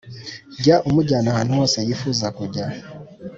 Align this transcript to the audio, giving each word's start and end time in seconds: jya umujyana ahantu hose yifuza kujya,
jya 0.61 0.75
umujyana 0.87 1.27
ahantu 1.31 1.51
hose 1.59 1.77
yifuza 1.87 2.25
kujya, 2.37 2.65